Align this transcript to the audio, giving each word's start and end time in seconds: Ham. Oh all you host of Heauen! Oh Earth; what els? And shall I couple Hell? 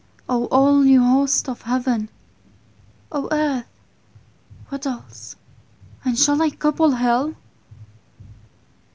Ham. 0.17 0.23
Oh 0.29 0.45
all 0.47 0.83
you 0.85 0.99
host 1.03 1.47
of 1.47 1.61
Heauen! 1.61 2.09
Oh 3.11 3.29
Earth; 3.31 3.67
what 4.69 4.87
els? 4.87 5.35
And 6.03 6.17
shall 6.17 6.41
I 6.41 6.49
couple 6.49 6.89
Hell? 6.89 7.35